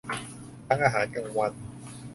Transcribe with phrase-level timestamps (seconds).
[0.67, 1.51] ทั้งอาหารกลางวัน